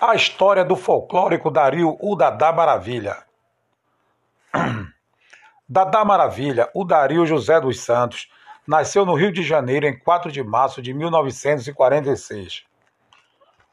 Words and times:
A 0.00 0.14
história 0.14 0.64
do 0.64 0.76
folclórico 0.76 1.50
Dario 1.50 1.94
o 2.00 2.16
Dadá 2.16 2.50
Maravilha. 2.50 3.18
Dadá 5.68 6.02
Maravilha, 6.06 6.70
o 6.72 6.86
Dario 6.86 7.26
José 7.26 7.60
dos 7.60 7.80
Santos, 7.80 8.30
nasceu 8.66 9.04
no 9.04 9.12
Rio 9.12 9.30
de 9.30 9.42
Janeiro 9.42 9.86
em 9.86 9.98
4 9.98 10.32
de 10.32 10.42
março 10.42 10.80
de 10.80 10.94
1946. 10.94 12.64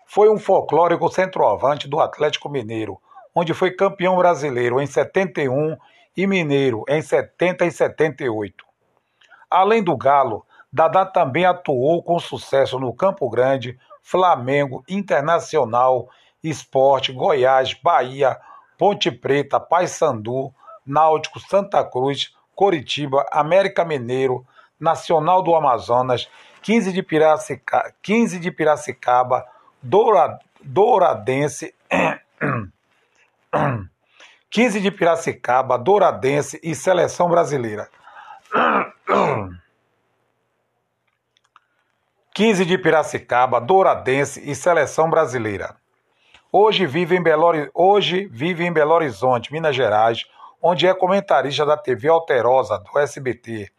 Foi 0.06 0.30
um 0.30 0.38
folclórico 0.38 1.10
centroavante 1.10 1.88
do 1.88 1.98
Atlético 2.02 2.50
Mineiro, 2.50 3.00
onde 3.34 3.54
foi 3.54 3.72
campeão 3.72 4.18
brasileiro 4.18 4.82
em 4.82 4.86
71 4.86 5.78
e 6.18 6.28
mineiro 6.28 6.84
em 6.90 7.02
70 7.02 7.66
e 7.66 7.72
78. 7.72 8.66
Além 9.50 9.82
do 9.82 9.96
Galo, 9.96 10.46
Dadá 10.74 11.06
também 11.06 11.46
atuou 11.46 12.04
com 12.04 12.20
sucesso 12.20 12.78
no 12.78 12.94
Campo 12.94 13.30
Grande, 13.30 13.80
Flamengo, 14.10 14.86
Internacional, 14.88 16.08
Esporte, 16.42 17.12
Goiás, 17.12 17.74
Bahia, 17.74 18.40
Ponte 18.78 19.12
Preta, 19.12 19.60
Paysandu, 19.60 20.54
Náutico, 20.86 21.42
Santa 21.42 21.84
Cruz, 21.84 22.34
Coritiba, 22.56 23.26
América 23.30 23.84
Mineiro, 23.84 24.48
Nacional 24.80 25.44
do 25.44 25.54
Amazonas, 25.54 26.30
15 26.62 26.94
de 26.94 27.04
Piracicaba, 27.04 27.94
15 28.02 28.40
de 28.40 28.50
Piracicaba 28.50 29.46
Doura, 29.84 30.40
Douradense, 30.64 31.74
15 34.50 34.80
de 34.80 34.90
Piracicaba, 34.90 35.78
Douradense 35.78 36.62
e 36.64 36.74
Seleção 36.74 37.30
Brasileira. 37.30 37.90
15 42.38 42.66
de 42.66 42.78
Piracicaba, 42.78 43.60
Douradense 43.60 44.48
e 44.48 44.54
Seleção 44.54 45.10
Brasileira. 45.10 45.76
Hoje 46.52 46.86
vive, 46.86 47.16
em 47.16 47.24
Belo, 47.24 47.52
hoje 47.74 48.28
vive 48.28 48.64
em 48.64 48.72
Belo 48.72 48.94
Horizonte, 48.94 49.52
Minas 49.52 49.76
Gerais, 49.76 50.24
onde 50.62 50.86
é 50.86 50.94
comentarista 50.94 51.66
da 51.66 51.76
TV 51.76 52.08
Alterosa, 52.08 52.78
do 52.78 53.00
SBT, 53.00 53.72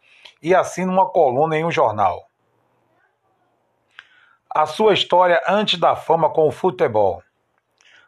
e 0.43 0.53
assina 0.53 0.91
uma 0.91 1.07
coluna 1.09 1.55
em 1.55 1.63
um 1.63 1.71
jornal. 1.71 2.27
A 4.53 4.65
sua 4.65 4.93
história 4.93 5.41
antes 5.47 5.79
da 5.79 5.95
fama 5.95 6.29
com 6.29 6.45
o 6.45 6.51
futebol. 6.51 7.23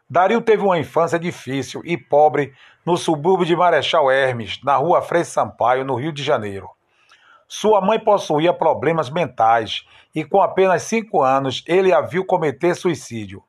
Dario 0.09 0.41
teve 0.41 0.63
uma 0.63 0.77
infância 0.77 1.17
difícil 1.17 1.81
e 1.85 1.95
pobre 1.95 2.53
no 2.85 2.97
subúrbio 2.97 3.45
de 3.45 3.55
Marechal 3.55 4.11
Hermes, 4.11 4.59
na 4.65 4.75
rua 4.75 5.01
Frei 5.01 5.23
Sampaio, 5.23 5.85
no 5.85 5.95
Rio 5.95 6.11
de 6.11 6.21
Janeiro. 6.21 6.69
Sua 7.53 7.81
mãe 7.81 7.99
possuía 7.99 8.53
problemas 8.53 9.09
mentais 9.09 9.85
e, 10.15 10.23
com 10.23 10.41
apenas 10.41 10.83
cinco 10.83 11.21
anos, 11.21 11.65
ele 11.67 11.91
a 11.91 11.99
viu 11.99 12.25
cometer 12.25 12.73
suicídio. 12.75 13.43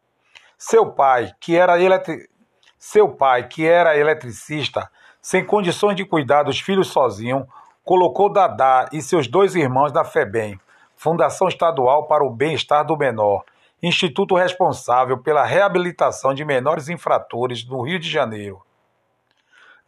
Seu 0.59 0.91
pai, 0.91 1.33
que 1.39 1.57
era, 1.57 1.81
eletri... 1.81 2.29
Seu 2.77 3.11
pai, 3.11 3.47
que 3.47 3.65
era 3.65 3.97
eletricista, 3.97 4.91
sem 5.21 5.47
condições 5.47 5.95
de 5.95 6.05
cuidar 6.05 6.43
dos 6.43 6.59
filhos 6.59 6.89
sozinho, 6.89 7.47
colocou 7.85 8.29
Dadá 8.29 8.89
e 8.93 9.01
seus 9.01 9.29
dois 9.29 9.55
irmãos 9.55 9.93
na 9.93 10.03
FEBEM, 10.03 10.59
Fundação 10.97 11.47
Estadual 11.47 12.09
para 12.09 12.25
o 12.25 12.31
Bem-Estar 12.31 12.85
do 12.85 12.97
Menor, 12.97 13.45
instituto 13.81 14.35
responsável 14.35 15.19
pela 15.19 15.45
reabilitação 15.45 16.35
de 16.35 16.45
menores 16.45 16.89
infratores 16.89 17.65
no 17.65 17.81
Rio 17.83 18.01
de 18.01 18.11
Janeiro. 18.11 18.61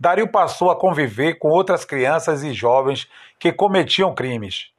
Dario 0.05 0.29
passou 0.29 0.71
a 0.71 0.77
conviver 0.77 1.39
com 1.39 1.49
outras 1.49 1.83
crianças 1.83 2.43
e 2.43 2.53
jovens 2.53 3.09
que 3.39 3.51
cometiam 3.51 4.15
crimes. 4.15 4.71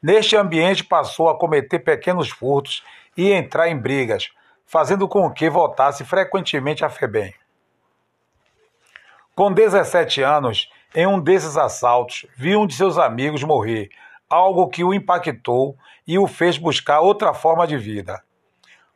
Neste 0.00 0.36
ambiente, 0.36 0.84
passou 0.84 1.28
a 1.28 1.36
cometer 1.36 1.80
pequenos 1.80 2.30
furtos 2.30 2.84
e 3.16 3.32
entrar 3.32 3.68
em 3.68 3.76
brigas, 3.76 4.30
fazendo 4.64 5.08
com 5.08 5.28
que 5.32 5.50
voltasse 5.50 6.04
frequentemente 6.04 6.84
a 6.84 6.88
FEBEM. 6.88 7.34
Com 9.34 9.52
17 9.52 10.22
anos, 10.22 10.70
em 10.94 11.08
um 11.08 11.18
desses 11.18 11.56
assaltos, 11.56 12.24
viu 12.36 12.60
um 12.60 12.66
de 12.66 12.76
seus 12.76 12.98
amigos 12.98 13.42
morrer, 13.42 13.88
algo 14.30 14.68
que 14.68 14.84
o 14.84 14.94
impactou 14.94 15.76
e 16.06 16.20
o 16.20 16.28
fez 16.28 16.56
buscar 16.56 17.00
outra 17.00 17.34
forma 17.34 17.66
de 17.66 17.76
vida. 17.76 18.22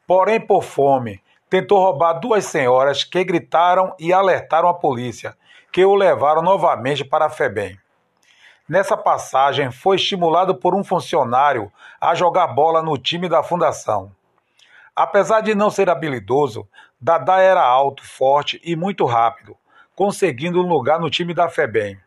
Porém, 0.06 0.40
por 0.40 0.62
fome, 0.62 1.20
tentou 1.50 1.80
roubar 1.80 2.20
duas 2.20 2.44
senhoras 2.44 3.02
que 3.02 3.24
gritaram 3.24 3.92
e 3.98 4.12
alertaram 4.12 4.68
a 4.68 4.74
polícia, 4.74 5.36
que 5.72 5.84
o 5.84 5.94
levaram 5.94 6.42
novamente 6.42 7.02
para 7.02 7.26
a 7.26 7.30
FEBEM. 7.30 7.78
Nessa 8.68 8.96
passagem, 8.96 9.72
foi 9.72 9.96
estimulado 9.96 10.54
por 10.54 10.74
um 10.74 10.84
funcionário 10.84 11.72
a 11.98 12.14
jogar 12.14 12.48
bola 12.48 12.82
no 12.82 12.98
time 12.98 13.28
da 13.28 13.42
fundação. 13.42 14.12
Apesar 14.94 15.40
de 15.40 15.54
não 15.54 15.70
ser 15.70 15.88
habilidoso, 15.88 16.68
Dadá 17.00 17.38
era 17.38 17.62
alto, 17.62 18.04
forte 18.06 18.60
e 18.62 18.76
muito 18.76 19.06
rápido, 19.06 19.56
conseguindo 19.96 20.60
um 20.60 20.68
lugar 20.68 21.00
no 21.00 21.10
time 21.10 21.32
da 21.32 21.48
FEBEM. 21.48 21.98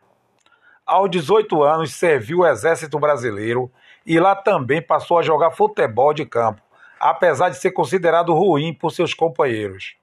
Aos 0.86 1.10
18 1.10 1.62
anos, 1.64 1.92
serviu 1.92 2.38
o 2.38 2.46
Exército 2.46 2.98
Brasileiro 3.00 3.70
e 4.06 4.20
lá 4.20 4.36
também 4.36 4.80
passou 4.80 5.18
a 5.18 5.22
jogar 5.22 5.50
futebol 5.50 6.14
de 6.14 6.24
campo, 6.24 6.62
apesar 7.00 7.48
de 7.48 7.56
ser 7.56 7.72
considerado 7.72 8.32
ruim 8.32 8.72
por 8.72 8.92
seus 8.92 9.12
companheiros. 9.12 9.96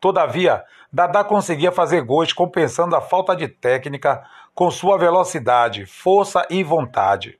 Todavia, 0.00 0.64
Dadá 0.94 1.24
conseguia 1.24 1.72
fazer 1.72 2.02
gols 2.02 2.34
compensando 2.34 2.94
a 2.94 3.00
falta 3.00 3.34
de 3.34 3.48
técnica 3.48 4.22
com 4.54 4.70
sua 4.70 4.98
velocidade, 4.98 5.86
força 5.86 6.46
e 6.50 6.62
vontade. 6.62 7.38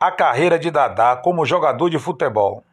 A 0.00 0.10
carreira 0.10 0.58
de 0.58 0.70
Dadá 0.70 1.18
como 1.18 1.44
jogador 1.44 1.90
de 1.90 1.98
futebol. 1.98 2.64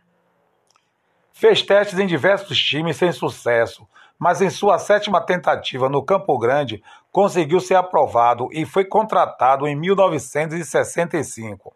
Fez 1.33 1.61
testes 1.61 1.99
em 1.99 2.07
diversos 2.07 2.57
times 2.57 2.95
sem 2.95 3.11
sucesso, 3.11 3.85
mas 4.17 4.41
em 4.41 4.49
sua 4.49 4.79
sétima 4.79 5.19
tentativa 5.19 5.89
no 5.89 6.01
Campo 6.01 6.37
Grande 6.37 6.81
conseguiu 7.11 7.59
ser 7.59 7.75
aprovado 7.75 8.47
e 8.53 8.65
foi 8.65 8.85
contratado 8.85 9.67
em 9.67 9.75
1965. 9.75 11.75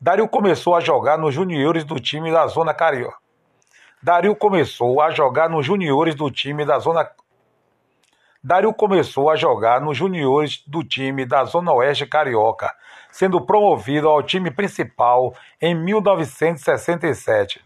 Dario 0.00 0.28
começou 0.28 0.76
a 0.76 0.80
jogar 0.80 1.18
nos 1.18 1.34
juniores 1.34 1.84
do 1.84 1.98
time 1.98 2.30
da 2.30 2.46
Zona 2.46 2.72
Carioca 2.72 3.25
Dario 4.02 4.36
começou 4.36 5.00
a 5.00 5.10
jogar 5.10 5.48
nos 5.48 5.64
juniores 5.64 6.14
do 6.14 6.30
time 6.30 6.64
da 6.64 6.78
Zona 6.78 7.10
Dario 8.46 8.72
começou 8.72 9.28
a 9.28 9.34
jogar 9.34 9.80
nos 9.80 9.96
juniores 9.96 10.62
do 10.64 10.84
time 10.84 11.26
da 11.26 11.42
Zona 11.44 11.72
Oeste 11.72 12.06
Carioca, 12.06 12.72
sendo 13.10 13.40
promovido 13.40 14.08
ao 14.08 14.22
time 14.22 14.52
principal 14.52 15.34
em 15.60 15.74
1967. 15.74 17.60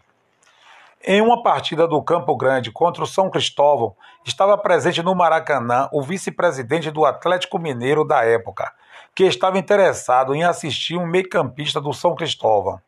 Em 1.03 1.21
uma 1.21 1.43
partida 1.43 1.87
do 1.87 2.01
Campo 2.01 2.35
Grande 2.35 2.71
contra 2.71 3.03
o 3.03 3.07
São 3.07 3.29
Cristóvão, 3.29 3.95
estava 4.25 4.57
presente 4.57 5.03
no 5.03 5.13
Maracanã 5.13 5.87
o 5.91 6.01
vice-presidente 6.01 6.89
do 6.89 7.05
Atlético 7.05 7.59
Mineiro 7.59 8.03
da 8.03 8.23
época, 8.23 8.73
que 9.13 9.25
estava 9.25 9.59
interessado 9.59 10.33
em 10.33 10.43
assistir 10.43 10.97
um 10.97 11.05
meio-campista 11.05 11.79
do 11.79 11.93
São 11.93 12.15
Cristóvão. 12.15 12.81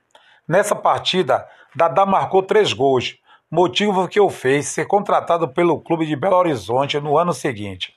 Nessa 0.48 0.74
partida, 0.74 1.46
Dadá 1.76 2.06
marcou 2.06 2.42
três 2.42 2.72
gols, 2.72 3.18
motivo 3.50 4.08
que 4.08 4.18
o 4.18 4.30
fez 4.30 4.66
ser 4.68 4.86
contratado 4.86 5.46
pelo 5.46 5.78
clube 5.78 6.06
de 6.06 6.16
Belo 6.16 6.36
Horizonte 6.36 6.98
no 6.98 7.18
ano 7.18 7.34
seguinte. 7.34 7.94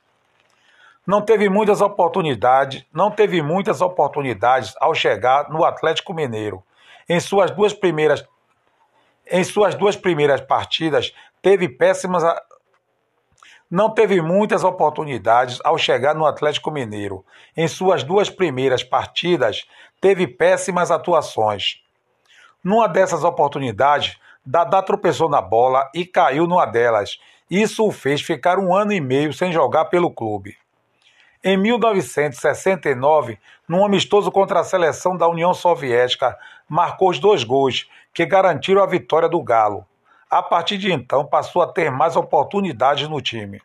Não 1.08 1.22
teve 1.22 1.48
muitas 1.48 1.80
oportunidades, 1.80 2.84
não 2.94 3.10
teve 3.10 3.42
muitas 3.42 3.80
oportunidades 3.80 4.76
ao 4.82 4.94
chegar 4.94 5.50
no 5.50 5.64
Atlético 5.64 6.14
Mineiro. 6.14 6.62
Em 7.08 7.22
suas 7.22 7.52
duas 7.52 7.74
primeiras 7.74 8.28
em 9.34 9.46
suas 9.46 9.74
duas 9.76 9.96
primeiras 9.96 10.42
partidas, 10.42 11.14
teve 11.42 11.70
péssimas 11.70 12.22
não 13.70 13.90
teve 13.90 14.22
muitas 14.22 14.66
oportunidades 14.66 15.62
ao 15.64 15.78
chegar 15.78 16.14
no 16.14 16.26
Atlético 16.26 16.70
Mineiro. 16.70 17.26
Em 17.56 17.70
suas 17.70 18.04
duas 18.04 18.30
primeiras 18.30 18.84
partidas, 18.84 19.66
teve 20.02 20.28
péssimas 20.28 20.92
atuações. 20.92 21.82
Numa 22.64 22.88
dessas 22.88 23.24
oportunidades, 23.24 24.18
Dadá 24.46 24.82
tropeçou 24.82 25.28
na 25.28 25.42
bola 25.42 25.90
e 25.94 26.06
caiu 26.06 26.46
numa 26.46 26.66
delas. 26.66 27.20
Isso 27.50 27.86
o 27.88 27.92
fez 27.92 28.22
ficar 28.22 28.60
um 28.60 28.74
ano 28.74 28.94
e 28.94 29.02
meio 29.02 29.34
sem 29.34 29.52
jogar 29.52 29.86
pelo 29.86 30.12
clube. 30.12 30.58
Em 31.44 31.58
1969, 31.58 33.40
num 33.68 33.84
amistoso 33.84 34.32
contra 34.32 34.60
a 34.60 34.64
seleção 34.64 35.18
da 35.18 35.28
União 35.28 35.56
Soviética, 35.56 36.38
marcou 36.70 37.10
os 37.10 37.18
dois 37.18 37.44
gols 37.44 37.90
que 38.14 38.28
garantiram 38.28 38.84
a 38.84 38.88
vitória 38.88 39.28
do 39.28 39.42
Galo. 39.42 39.86
A 40.30 40.44
partir 40.44 40.78
de 40.78 40.92
então, 40.92 41.26
passou 41.26 41.64
a 41.64 41.68
ter 41.68 41.90
mais 41.90 42.16
oportunidades 42.16 43.10
no 43.10 43.20
time. 43.20 43.60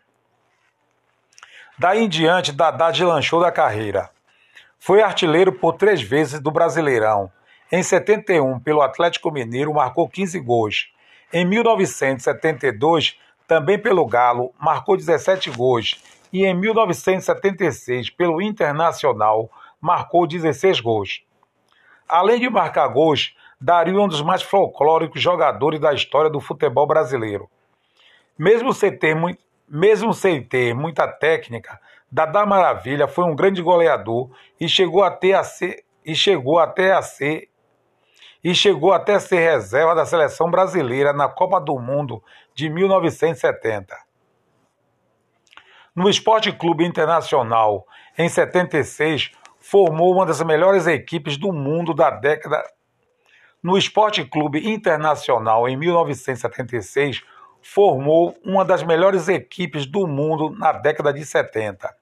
Daí 1.79 2.03
em 2.03 2.09
diante, 2.09 2.51
Dadá 2.51 2.91
deslanchou 2.91 3.41
da 3.41 3.53
carreira. 3.53 4.09
Foi 4.79 5.03
artilheiro 5.03 5.53
por 5.53 5.75
três 5.75 6.01
vezes 6.01 6.41
do 6.41 6.51
Brasileirão 6.51 7.31
em 7.71 7.83
71, 7.83 8.61
pelo 8.61 8.81
Atlético 8.81 9.31
Mineiro, 9.31 9.75
marcou 9.75 10.09
15 10.09 10.39
gols. 10.39 10.93
Em 11.33 11.45
1972, 11.45 13.19
também 13.47 13.79
pelo 13.79 14.07
Galo, 14.07 14.55
marcou 14.59 14.97
17 14.97 15.51
gols. 15.51 16.01
E 16.33 16.45
em 16.45 16.55
1976, 16.55 18.11
pelo 18.11 18.41
Internacional, 18.41 19.51
marcou 19.81 20.27
16 20.27 20.81
gols. 20.81 21.23
Além 22.09 22.39
de 22.39 22.49
marcar 22.49 22.87
gols, 22.89 23.35
Dario 23.61 23.99
é 23.99 24.03
um 24.03 24.09
dos 24.09 24.23
mais 24.23 24.43
folclóricos 24.43 25.21
jogadores 25.21 25.81
da 25.81 25.93
história 25.93 26.31
do 26.31 26.41
futebol 26.41 26.87
brasileiro. 26.87 27.51
Mesmo 28.39 28.73
sem 28.73 28.97
ter, 28.97 29.17
mesmo 29.69 30.15
sem 30.15 30.41
ter 30.41 30.73
muita 30.73 31.09
técnica, 31.09 31.81
Dadá 32.11 32.47
Maravilha 32.47 33.09
foi 33.09 33.25
um 33.25 33.35
grande 33.35 33.61
goleador 33.61 34.31
e 34.61 34.69
chegou 34.69 35.03
a 35.03 35.43
ser 35.43 35.85
e 36.05 36.15
chegou 36.15 36.61
até 36.61 36.93
a 36.93 37.03
ser 37.03 37.49
e 38.43 38.55
chegou 38.55 38.93
até 38.93 39.19
ser 39.19 39.39
reserva 39.39 39.95
da 39.95 40.07
seleção 40.07 40.51
brasileira 40.51 41.13
na 41.13 41.29
Copa 41.29 41.61
do 41.61 41.79
Mundo 41.79 42.23
de 42.55 42.69
1970. 42.69 43.97
No 45.95 46.11
Esporte 46.11 46.53
Clube 46.53 46.85
Internacional, 46.85 47.87
em 48.19 48.29
76, 48.29 49.33
formou 49.59 50.13
uma 50.13 50.27
das 50.27 50.41
melhores 50.43 50.87
equipes 50.87 51.37
do 51.37 51.53
mundo 51.53 51.95
da 51.95 52.11
década. 52.11 52.63
No 53.63 53.77
Esporte 53.77 54.25
Clube 54.25 54.69
Internacional, 54.69 55.69
em 55.69 55.77
1976, 55.77 57.23
formou 57.63 58.37
uma 58.45 58.65
das 58.65 58.83
melhores 58.83 59.27
equipes 59.27 59.87
do 59.87 60.07
mundo 60.07 60.51
na 60.51 60.71
década 60.71 61.13
de 61.13 61.25
70. 61.25 61.93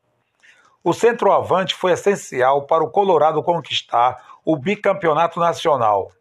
O 0.82 0.92
centroavante 0.92 1.74
foi 1.74 1.92
essencial 1.92 2.66
para 2.66 2.84
o 2.84 2.90
Colorado 2.90 3.42
conquistar 3.42 4.22
o 4.44 4.56
bicampeonato 4.56 5.40
nacional. 5.40 6.12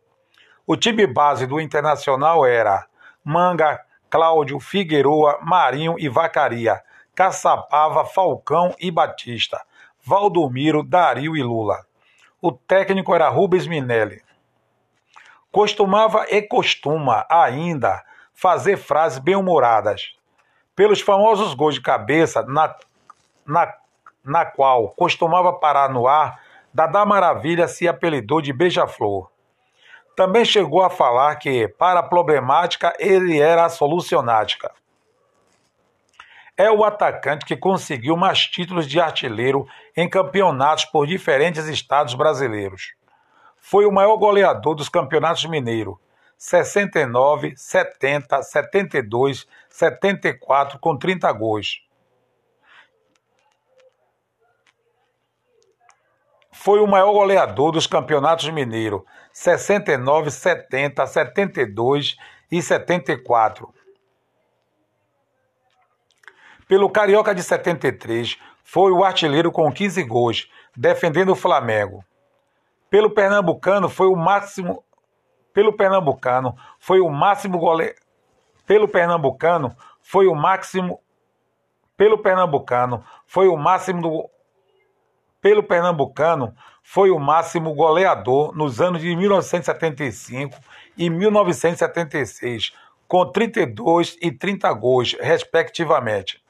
O 0.66 0.78
time 0.78 1.06
base 1.06 1.46
do 1.46 1.60
Internacional 1.60 2.46
era 2.46 2.88
Manga, 3.22 3.84
Cláudio, 4.10 4.62
Figueroa, 4.62 5.38
Marinho 5.42 5.96
e 6.00 6.08
Vacaria, 6.08 6.82
Caçapava, 7.14 8.06
Falcão 8.06 8.74
e 8.80 8.90
Batista, 8.90 9.62
Valdomiro, 10.02 10.82
Dario 10.82 11.36
e 11.36 11.44
Lula. 11.44 11.86
O 12.42 12.50
técnico 12.50 13.14
era 13.14 13.28
Rubens 13.28 13.68
Minelli. 13.68 14.22
Costumava 15.52 16.28
e 16.30 16.42
costuma 16.42 17.26
ainda 17.30 18.02
fazer 18.34 18.78
frases 18.78 19.20
bem-humoradas. 19.20 20.16
Pelos 20.74 21.02
famosos 21.02 21.54
gols 21.54 21.76
de 21.76 21.82
cabeça, 21.82 22.42
na, 22.44 22.74
na, 23.46 23.74
na 24.24 24.46
qual 24.46 24.92
costumava 24.92 25.52
parar 25.52 25.90
no 25.90 26.08
ar, 26.08 26.40
Dadá 26.74 27.06
Maravilha 27.06 27.68
se 27.68 27.86
apelidou 27.86 28.42
de 28.42 28.54
Beija-Flor. 28.54 29.33
Também 30.16 30.46
chegou 30.46 30.84
a 30.84 30.90
falar 30.90 31.36
que, 31.38 31.68
para 31.68 32.00
a 32.00 32.04
problemática, 32.04 32.94
ele 33.00 33.40
era 33.40 33.66
a 33.66 33.70
solucionática. 33.70 34.72
É 36.56 36.70
o 36.70 36.84
atacante 36.84 37.46
que 37.46 37.58
conseguiu 37.58 38.16
mais 38.16 38.46
títulos 38.46 38.88
de 38.88 39.00
artilheiro 39.00 39.68
em 39.98 40.08
campeonatos 40.08 40.86
por 40.86 41.08
diferentes 41.08 41.66
estados 41.66 42.14
brasileiros. 42.14 42.94
Foi 43.60 43.86
o 43.86 43.92
maior 43.92 44.18
goleador 44.18 44.76
dos 44.76 44.88
campeonatos 44.88 45.46
mineiros, 45.46 45.96
69, 46.38 47.54
70, 47.56 48.44
72, 48.44 49.48
74 49.70 50.78
com 50.78 50.96
30 50.96 51.32
gols. 51.32 51.82
Foi 56.54 56.80
o 56.80 56.88
maior 56.88 57.12
goleador 57.12 57.72
dos 57.72 57.88
campeonatos 57.88 58.48
mineiros, 58.50 59.02
69, 59.32 60.32
70, 60.32 61.06
72 61.06 62.16
e 62.52 62.62
74. 62.62 63.74
Pelo 66.68 66.90
Carioca 66.90 67.34
de 67.34 67.44
73, 67.44 68.38
foi 68.64 68.92
o 68.92 69.04
artilheiro 69.04 69.52
com 69.52 69.72
15 69.72 70.04
gols, 70.04 70.50
defendendo 70.76 71.32
o 71.34 71.36
Flamengo. 71.36 72.04
Pelo 72.90 73.10
Pernambucano, 73.10 73.90
foi 73.90 74.08
o 74.08 74.16
máximo 74.16 74.84
pelo 75.54 75.72
Pernambucano, 75.72 76.58
foi 76.80 77.00
o 77.00 77.10
máximo 77.10 77.60
goleiro. 77.60 77.96
Pelo 78.66 78.88
Pernambucano, 78.88 79.76
foi 80.02 80.26
o 80.28 80.34
máximo. 80.34 81.00
Pelo 81.96 82.18
Pernambucano, 82.18 83.06
foi 83.28 83.48
o 83.48 83.56
máximo. 83.56 84.30
Pelo 85.44 85.62
Pernambucano, 85.62 86.56
foi 86.82 87.12
o 87.12 87.20
máximo 87.20 87.74
goleador 87.74 88.56
nos 88.56 88.80
anos 88.80 89.02
de 89.02 89.14
1975 89.14 90.58
e 90.98 91.10
1976, 91.10 92.72
com 93.06 93.30
32 93.30 94.18
e 94.22 94.32
30 94.32 94.72
gols, 94.72 95.18
respectivamente. 95.20 96.42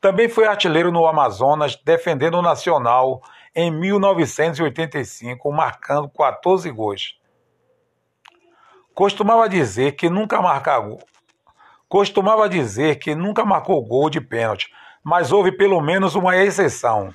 Também 0.00 0.28
foi 0.28 0.44
artilheiro 0.44 0.90
no 0.90 1.06
Amazonas, 1.06 1.76
defendendo 1.76 2.34
o 2.34 2.42
Nacional 2.42 3.22
em 3.54 3.70
1985, 3.70 5.52
marcando 5.52 6.08
14 6.08 6.68
gols. 6.72 7.16
Costumava 8.92 9.48
dizer 9.48 9.92
que 9.92 10.10
nunca 10.10 10.42
marcou. 10.42 10.98
Costumava 11.88 12.48
dizer 12.48 12.96
que 12.98 13.14
nunca 13.14 13.44
marcou 13.44 13.80
gol 13.86 14.10
de 14.10 14.20
pênalti, 14.20 14.68
mas 15.00 15.30
houve 15.30 15.52
pelo 15.52 15.80
menos 15.80 16.16
uma 16.16 16.36
exceção. 16.36 17.14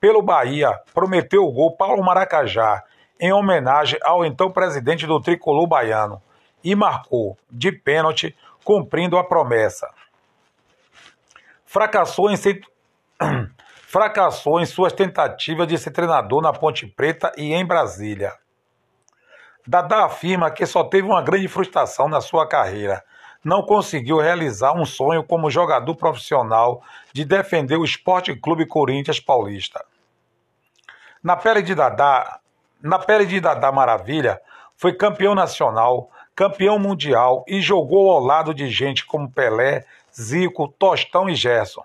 Pelo 0.00 0.22
Bahia, 0.22 0.78
prometeu 0.94 1.42
o 1.42 1.52
gol 1.52 1.76
Paulo 1.76 2.04
Maracajá, 2.04 2.84
em 3.18 3.32
homenagem 3.32 3.98
ao 4.02 4.24
então 4.24 4.50
presidente 4.50 5.06
do 5.06 5.20
tricolor 5.20 5.66
baiano, 5.66 6.22
e 6.62 6.74
marcou, 6.74 7.36
de 7.50 7.72
pênalti, 7.72 8.36
cumprindo 8.64 9.18
a 9.18 9.24
promessa. 9.24 9.88
Fracassou 11.66 12.30
em, 12.30 12.36
se... 12.36 12.60
Fracassou 13.88 14.60
em 14.60 14.66
suas 14.66 14.92
tentativas 14.92 15.66
de 15.66 15.78
ser 15.78 15.90
treinador 15.90 16.42
na 16.42 16.52
Ponte 16.52 16.86
Preta 16.86 17.32
e 17.36 17.52
em 17.54 17.66
Brasília. 17.66 18.34
Dadá 19.66 20.04
afirma 20.04 20.50
que 20.50 20.64
só 20.64 20.84
teve 20.84 21.08
uma 21.08 21.22
grande 21.22 21.48
frustração 21.48 22.08
na 22.08 22.20
sua 22.20 22.46
carreira. 22.46 23.04
Não 23.44 23.62
conseguiu 23.62 24.18
realizar 24.18 24.72
um 24.72 24.84
sonho 24.84 25.22
como 25.22 25.50
jogador 25.50 25.94
profissional 25.94 26.82
de 27.12 27.24
defender 27.24 27.76
o 27.76 27.84
Esporte 27.84 28.34
Clube 28.34 28.66
Corinthians 28.66 29.20
Paulista. 29.20 29.84
Na 31.22 31.36
pele 31.36 31.62
de 31.62 31.74
Dadá, 31.74 32.40
na 32.82 32.98
pele 32.98 33.26
de 33.26 33.40
Dadá 33.40 33.70
Maravilha, 33.72 34.40
foi 34.76 34.92
campeão 34.92 35.34
nacional, 35.34 36.10
campeão 36.34 36.78
mundial 36.78 37.44
e 37.48 37.60
jogou 37.60 38.10
ao 38.12 38.20
lado 38.20 38.54
de 38.54 38.68
gente 38.68 39.04
como 39.04 39.30
Pelé, 39.30 39.84
Zico, 40.14 40.68
Tostão 40.68 41.28
e 41.28 41.34
Gerson. 41.34 41.84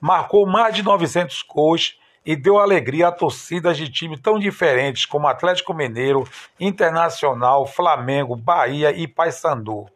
Marcou 0.00 0.46
mais 0.46 0.74
de 0.74 0.82
900 0.82 1.42
gols 1.42 1.98
e 2.24 2.34
deu 2.34 2.58
alegria 2.58 3.08
a 3.08 3.12
torcidas 3.12 3.76
de 3.76 3.88
times 3.88 4.20
tão 4.20 4.38
diferentes 4.38 5.06
como 5.06 5.28
Atlético 5.28 5.72
Mineiro, 5.72 6.28
Internacional, 6.58 7.66
Flamengo, 7.66 8.34
Bahia 8.34 8.90
e 8.90 9.06
Paysandu. 9.06 9.86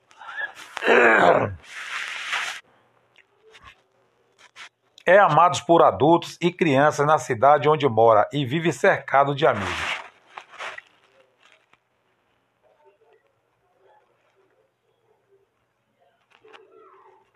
É 5.07 5.19
amado 5.19 5.65
por 5.67 5.83
adultos 5.83 6.39
e 6.41 6.53
crianças 6.53 7.07
na 7.07 7.19
cidade 7.19 7.69
onde 7.69 7.89
mora 7.89 8.29
e 8.33 8.45
vive 8.45 8.73
cercado 8.73 9.35
de 9.35 9.47
amigos. 9.47 9.90